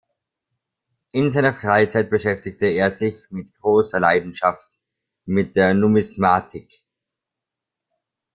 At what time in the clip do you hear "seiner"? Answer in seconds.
1.29-1.53